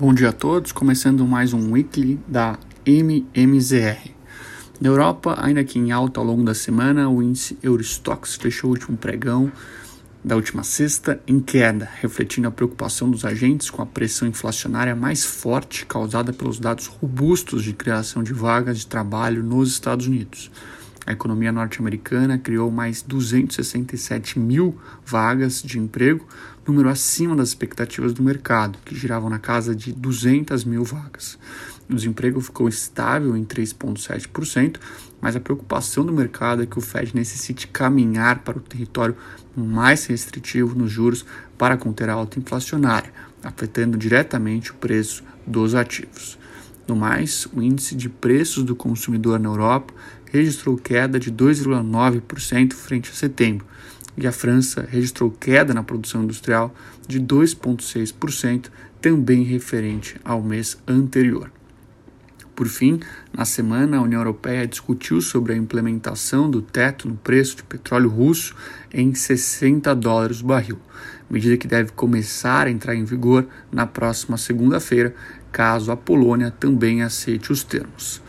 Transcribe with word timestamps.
Bom 0.00 0.14
dia 0.14 0.30
a 0.30 0.32
todos, 0.32 0.72
começando 0.72 1.26
mais 1.26 1.52
um 1.52 1.72
weekly 1.72 2.18
da 2.26 2.58
MMZR. 2.86 4.14
Na 4.80 4.88
Europa, 4.88 5.36
ainda 5.38 5.62
que 5.62 5.78
em 5.78 5.92
alta 5.92 6.18
ao 6.18 6.24
longo 6.24 6.42
da 6.42 6.54
semana, 6.54 7.10
o 7.10 7.22
índice 7.22 7.58
Eurostox 7.62 8.36
fechou 8.36 8.70
o 8.70 8.72
último 8.72 8.96
pregão 8.96 9.52
da 10.24 10.36
última 10.36 10.62
sexta 10.62 11.20
em 11.26 11.38
queda, 11.38 11.86
refletindo 12.00 12.48
a 12.48 12.50
preocupação 12.50 13.10
dos 13.10 13.26
agentes 13.26 13.68
com 13.68 13.82
a 13.82 13.86
pressão 13.86 14.26
inflacionária 14.26 14.96
mais 14.96 15.22
forte 15.22 15.84
causada 15.84 16.32
pelos 16.32 16.58
dados 16.58 16.86
robustos 16.86 17.62
de 17.62 17.74
criação 17.74 18.22
de 18.22 18.32
vagas 18.32 18.78
de 18.78 18.86
trabalho 18.86 19.42
nos 19.44 19.68
Estados 19.68 20.06
Unidos. 20.06 20.50
A 21.06 21.12
economia 21.12 21.50
norte-americana 21.52 22.38
criou 22.38 22.70
mais 22.70 23.02
267 23.02 24.38
mil 24.38 24.78
vagas 25.04 25.62
de 25.62 25.78
emprego, 25.78 26.26
número 26.66 26.88
acima 26.88 27.34
das 27.34 27.48
expectativas 27.48 28.12
do 28.12 28.22
mercado, 28.22 28.78
que 28.84 28.94
giravam 28.94 29.30
na 29.30 29.38
casa 29.38 29.74
de 29.74 29.92
200 29.92 30.64
mil 30.64 30.84
vagas. 30.84 31.38
O 31.88 31.94
desemprego 31.94 32.40
ficou 32.40 32.68
estável 32.68 33.36
em 33.36 33.44
3,7%, 33.44 34.78
mas 35.20 35.34
a 35.34 35.40
preocupação 35.40 36.04
do 36.04 36.12
mercado 36.12 36.62
é 36.62 36.66
que 36.66 36.78
o 36.78 36.82
Fed 36.82 37.14
necessite 37.14 37.66
caminhar 37.66 38.40
para 38.44 38.58
o 38.58 38.60
território 38.60 39.16
mais 39.56 40.06
restritivo 40.06 40.78
nos 40.78 40.90
juros 40.90 41.26
para 41.58 41.76
conter 41.76 42.08
a 42.08 42.14
alta 42.14 42.38
inflacionária, 42.38 43.12
afetando 43.42 43.98
diretamente 43.98 44.70
o 44.70 44.74
preço 44.74 45.24
dos 45.46 45.74
ativos. 45.74 46.38
No 46.86 46.94
mais, 46.96 47.46
o 47.52 47.60
índice 47.60 47.94
de 47.94 48.08
preços 48.08 48.64
do 48.64 48.74
consumidor 48.76 49.38
na 49.38 49.48
Europa 49.48 49.92
registrou 50.32 50.76
queda 50.76 51.18
de 51.18 51.30
2,9% 51.30 52.72
frente 52.72 53.10
a 53.10 53.14
setembro, 53.14 53.66
e 54.16 54.26
a 54.26 54.32
França 54.32 54.86
registrou 54.88 55.30
queda 55.30 55.72
na 55.72 55.82
produção 55.82 56.24
industrial 56.24 56.74
de 57.06 57.20
2,6%, 57.20 58.66
também 59.00 59.42
referente 59.42 60.16
ao 60.24 60.42
mês 60.42 60.78
anterior. 60.86 61.50
Por 62.60 62.68
fim, 62.68 63.00
na 63.32 63.46
semana, 63.46 63.96
a 63.96 64.02
União 64.02 64.20
Europeia 64.20 64.66
discutiu 64.66 65.22
sobre 65.22 65.54
a 65.54 65.56
implementação 65.56 66.50
do 66.50 66.60
teto 66.60 67.08
no 67.08 67.16
preço 67.16 67.56
de 67.56 67.62
petróleo 67.62 68.10
russo 68.10 68.54
em 68.92 69.14
60 69.14 69.94
dólares 69.94 70.42
o 70.42 70.46
barril, 70.46 70.78
medida 71.30 71.56
que 71.56 71.66
deve 71.66 71.92
começar 71.92 72.66
a 72.66 72.70
entrar 72.70 72.94
em 72.94 73.04
vigor 73.04 73.46
na 73.72 73.86
próxima 73.86 74.36
segunda-feira, 74.36 75.14
caso 75.50 75.90
a 75.90 75.96
Polônia 75.96 76.50
também 76.50 77.02
aceite 77.02 77.50
os 77.50 77.64
termos. 77.64 78.20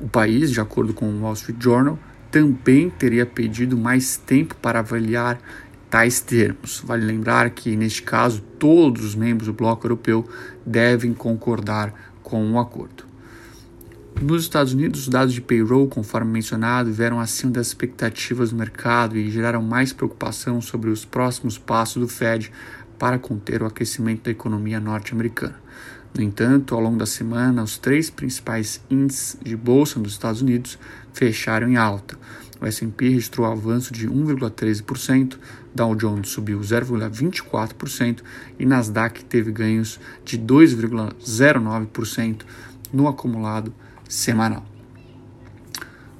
O 0.00 0.08
país, 0.08 0.52
de 0.52 0.60
acordo 0.60 0.94
com 0.94 1.06
o 1.06 1.22
Wall 1.22 1.32
Street 1.32 1.60
Journal, 1.60 1.98
também 2.34 2.90
teria 2.90 3.24
pedido 3.24 3.76
mais 3.76 4.16
tempo 4.16 4.56
para 4.56 4.80
avaliar 4.80 5.38
tais 5.88 6.20
termos. 6.20 6.82
Vale 6.84 7.06
lembrar 7.06 7.48
que, 7.50 7.76
neste 7.76 8.02
caso, 8.02 8.42
todos 8.58 9.04
os 9.04 9.14
membros 9.14 9.46
do 9.46 9.52
bloco 9.52 9.86
europeu 9.86 10.28
devem 10.66 11.14
concordar 11.14 11.94
com 12.24 12.50
o 12.50 12.58
acordo. 12.58 13.04
Nos 14.20 14.42
Estados 14.42 14.72
Unidos, 14.72 15.02
os 15.02 15.08
dados 15.08 15.32
de 15.32 15.40
payroll, 15.40 15.86
conforme 15.86 16.32
mencionado, 16.32 16.92
vieram 16.92 17.20
acima 17.20 17.52
das 17.52 17.68
expectativas 17.68 18.50
do 18.50 18.56
mercado 18.56 19.16
e 19.16 19.30
geraram 19.30 19.62
mais 19.62 19.92
preocupação 19.92 20.60
sobre 20.60 20.90
os 20.90 21.04
próximos 21.04 21.56
passos 21.56 22.02
do 22.02 22.08
Fed 22.08 22.50
para 22.98 23.16
conter 23.16 23.62
o 23.62 23.66
aquecimento 23.66 24.24
da 24.24 24.32
economia 24.32 24.80
norte-americana. 24.80 25.62
No 26.14 26.22
entanto, 26.22 26.76
ao 26.76 26.80
longo 26.80 26.96
da 26.96 27.06
semana, 27.06 27.64
os 27.64 27.76
três 27.76 28.08
principais 28.08 28.80
índices 28.88 29.36
de 29.42 29.56
bolsa 29.56 29.98
dos 29.98 30.12
Estados 30.12 30.42
Unidos 30.42 30.78
fecharam 31.12 31.68
em 31.68 31.76
alta. 31.76 32.16
O 32.60 32.66
S&P 32.66 33.08
registrou 33.08 33.50
avanço 33.50 33.92
de 33.92 34.08
1,13%, 34.08 35.36
Dow 35.74 35.96
Jones 35.96 36.28
subiu 36.28 36.60
0,24% 36.60 38.20
e 38.56 38.64
Nasdaq 38.64 39.24
teve 39.24 39.50
ganhos 39.50 39.98
de 40.24 40.38
2,09% 40.38 42.42
no 42.92 43.08
acumulado 43.08 43.74
semanal. 44.08 44.64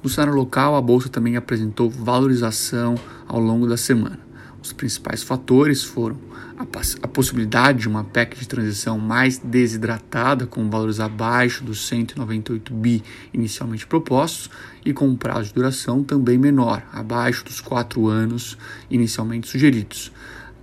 No 0.03 0.09
cenário 0.09 0.35
local, 0.35 0.75
a 0.75 0.81
bolsa 0.81 1.07
também 1.07 1.37
apresentou 1.37 1.89
valorização 1.89 2.95
ao 3.27 3.39
longo 3.39 3.65
da 3.65 3.77
semana. 3.77 4.24
Os 4.65 4.73
principais 4.73 5.21
fatores 5.21 5.83
foram 5.83 6.17
a, 6.57 6.63
a, 7.03 7.07
possibilidade 7.07 7.81
de 7.81 7.87
uma 7.87 8.03
PEC 8.03 8.39
de 8.39 8.47
transição 8.47 8.97
mais 8.97 9.37
desidratada, 9.37 10.47
com 10.47 10.67
valores 10.71 10.99
abaixo 10.99 11.63
dos 11.63 11.87
198 11.87 12.73
bi 12.73 13.03
inicialmente 13.31 13.85
propostos 13.85 14.49
e 14.83 14.91
com 14.91 15.07
um 15.07 15.15
prazo 15.15 15.49
de 15.49 15.53
duração 15.53 16.03
também 16.03 16.39
menor, 16.39 16.81
abaixo 16.91 17.45
dos 17.45 17.61
quatro 17.61 18.07
anos 18.07 18.57
inicialmente 18.89 19.47
sugeridos. 19.47 20.11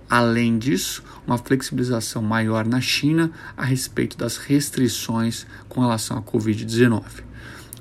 Além 0.09 0.57
disso, 0.57 1.01
uma 1.25 1.37
flexibilização 1.37 2.21
maior 2.21 2.65
na 2.65 2.81
China 2.81 3.31
a 3.55 3.63
respeito 3.63 4.17
das 4.17 4.35
restrições 4.35 5.47
com 5.69 5.79
relação 5.79 6.17
à 6.17 6.21
Covid-19. 6.21 7.03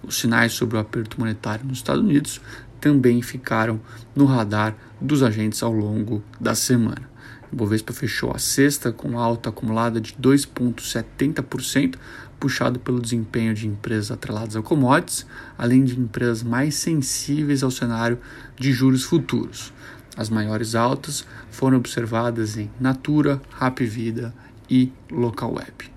Os 0.04 0.20
sinais 0.20 0.52
sobre 0.52 0.76
o 0.76 0.80
aperto 0.80 1.18
monetário 1.18 1.66
nos 1.66 1.78
Estados 1.78 2.04
Unidos 2.04 2.40
também 2.82 3.22
ficaram 3.22 3.80
no 4.14 4.24
radar 4.24 4.76
dos 5.00 5.22
agentes 5.22 5.62
ao 5.62 5.72
longo 5.72 6.20
da 6.40 6.52
semana. 6.52 7.08
O 7.50 7.54
Bovespa 7.54 7.92
fechou 7.92 8.32
a 8.34 8.38
sexta 8.38 8.90
com 8.90 9.16
alta 9.16 9.50
acumulada 9.50 10.00
de 10.00 10.14
2,70%, 10.14 11.94
puxado 12.40 12.80
pelo 12.80 13.00
desempenho 13.00 13.54
de 13.54 13.68
empresas 13.68 14.10
atreladas 14.10 14.56
a 14.56 14.62
commodities, 14.62 15.24
além 15.56 15.84
de 15.84 15.98
empresas 15.98 16.42
mais 16.42 16.74
sensíveis 16.74 17.62
ao 17.62 17.70
cenário 17.70 18.18
de 18.58 18.72
juros 18.72 19.04
futuros. 19.04 19.72
As 20.16 20.28
maiores 20.28 20.74
altas 20.74 21.24
foram 21.52 21.76
observadas 21.76 22.56
em 22.56 22.68
Natura, 22.80 23.40
Rap 23.60 23.84
Vida 23.84 24.34
e 24.68 24.92
Local 25.08 25.54
Web. 25.54 25.92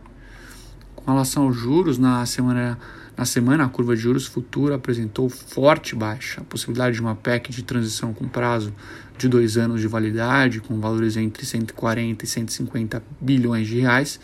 Com 0.95 1.11
relação 1.11 1.43
aos 1.43 1.55
juros, 1.55 1.97
na 1.97 2.23
semana 2.27 2.77
na 3.17 3.23
semana, 3.23 3.63
a 3.63 3.69
curva 3.69 3.95
de 3.95 4.01
juros 4.01 4.25
futura 4.25 4.75
apresentou 4.75 5.29
forte 5.29 5.95
baixa. 5.95 6.41
A 6.41 6.43
possibilidade 6.43 6.95
de 6.95 7.01
uma 7.01 7.15
PEC 7.15 7.49
de 7.49 7.63
transição 7.63 8.13
com 8.13 8.27
prazo 8.27 8.73
de 9.17 9.29
dois 9.29 9.57
anos 9.57 9.79
de 9.79 9.87
validade, 9.87 10.59
com 10.59 10.79
valores 10.81 11.15
entre 11.15 11.45
140 11.45 12.25
e 12.25 12.27
150 12.27 13.01
bilhões 13.21 13.67
de 13.67 13.79
reais, 13.79 14.19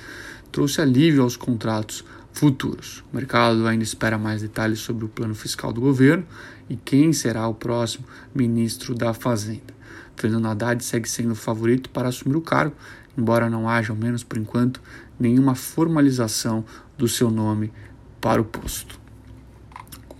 trouxe 0.52 0.82
alívio 0.82 1.24
aos 1.24 1.38
contratos 1.38 2.04
futuros. 2.34 3.02
O 3.12 3.16
mercado 3.16 3.66
ainda 3.66 3.84
espera 3.84 4.18
mais 4.18 4.42
detalhes 4.42 4.80
sobre 4.80 5.06
o 5.06 5.10
plano 5.10 5.36
fiscal 5.36 5.72
do 5.72 5.80
governo 5.80 6.26
e 6.70 6.76
quem 6.76 7.14
será 7.14 7.48
o 7.48 7.54
próximo 7.54 8.06
ministro 8.36 8.94
da 8.94 9.14
Fazenda. 9.14 9.74
Fernando 10.18 10.48
Haddad 10.48 10.84
segue 10.84 11.10
sendo 11.10 11.32
o 11.32 11.36
favorito 11.36 11.90
para 11.90 12.10
assumir 12.10 12.36
o 12.36 12.42
cargo, 12.42 12.76
embora 13.18 13.50
não 13.50 13.68
haja, 13.70 13.94
ao 13.94 13.98
menos 13.98 14.24
por 14.24 14.38
enquanto, 14.38 14.82
nenhuma 15.20 15.56
formalização 15.56 16.66
do 16.98 17.08
seu 17.08 17.32
nome 17.32 17.72
para 18.22 18.40
o 18.40 18.46
posto. 18.46 19.02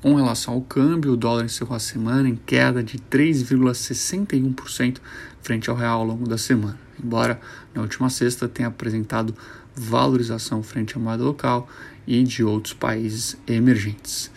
Com 0.02 0.16
relação 0.16 0.56
ao 0.56 0.62
câmbio, 0.62 1.14
o 1.14 1.18
dólar 1.18 1.46
encerrou 1.46 1.76
a 1.76 1.80
semana 1.80 2.28
em 2.28 2.36
queda 2.36 2.84
de 2.84 2.98
3,61% 2.98 4.98
frente 5.44 5.70
ao 5.70 5.76
real 5.76 6.00
ao 6.00 6.08
longo 6.08 6.28
da 6.28 6.40
semana, 6.40 6.80
embora 7.02 7.40
na 7.74 7.84
última 7.84 8.10
sexta 8.10 8.48
tenha 8.48 8.68
apresentado 8.68 9.36
valorização 9.76 10.64
frente 10.64 10.98
à 10.98 11.00
moeda 11.00 11.24
local 11.24 11.70
e 12.08 12.24
de 12.24 12.44
outros 12.44 12.74
países 12.74 13.38
emergentes. 13.48 14.32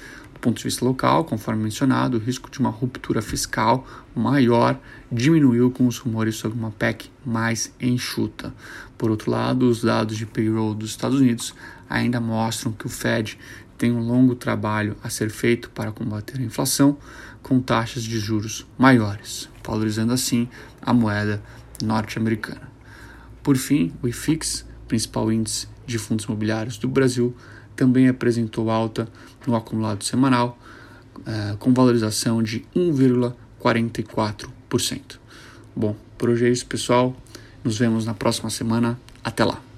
Ponto 0.44 0.59
de 0.59 0.65
vista 0.65 0.84
local, 0.84 1.25
conforme 1.25 1.62
mencionado, 1.62 2.19
o 2.19 2.21
risco 2.21 2.50
de 2.50 2.59
uma 2.59 2.69
ruptura 2.69 3.22
fiscal 3.22 3.87
maior 4.15 4.78
diminuiu 5.10 5.71
com 5.71 5.87
os 5.87 5.97
rumores 5.97 6.37
sobre 6.37 6.59
uma 6.59 6.71
PEC 6.71 7.10
mais 7.25 7.72
enxuta. 7.81 8.53
Por 8.99 9.10
outro 9.10 9.31
lado, 9.31 9.66
os 9.66 9.81
dados 9.81 10.19
de 10.19 10.27
payroll 10.27 10.75
dos 10.75 10.91
Estados 10.91 11.19
Unidos 11.19 11.55
ainda 11.88 12.21
mostram 12.21 12.72
que 12.72 12.84
o 12.84 12.91
Fed 12.91 13.38
tem 13.78 13.91
um 13.91 14.06
longo 14.06 14.34
trabalho 14.34 14.99
a 15.03 15.09
ser 15.09 15.31
feito 15.31 15.71
para 15.71 15.91
combater 15.93 16.38
a 16.38 16.44
inflação 16.44 16.99
com 17.43 17.59
taxas 17.59 18.03
de 18.03 18.19
juros 18.19 18.66
maiores, 18.76 19.49
valorizando 19.66 20.12
assim 20.12 20.47
a 20.82 20.93
moeda 20.93 21.43
norte-americana. 21.82 22.70
Por 23.43 23.56
fim, 23.56 23.94
o 24.02 24.08
IFIX, 24.08 24.67
principal 24.87 25.32
índice 25.32 25.69
de 25.87 25.96
fundos 25.96 26.26
imobiliários 26.26 26.76
do 26.76 26.87
Brasil, 26.87 27.35
também 27.76 28.09
apresentou 28.09 28.71
alta 28.71 29.06
no 29.47 29.55
acumulado 29.55 30.03
semanal, 30.05 30.59
uh, 31.19 31.56
com 31.59 31.73
valorização 31.73 32.43
de 32.43 32.65
1,44%. 32.75 35.21
Bom, 35.75 35.97
por 36.17 36.31
hoje 36.31 36.47
é 36.47 36.50
isso, 36.50 36.65
pessoal. 36.67 37.15
Nos 37.62 37.79
vemos 37.79 38.06
na 38.06 38.15
próxima 38.15 38.49
semana. 38.50 38.99
Até 39.23 39.44
lá. 39.44 39.74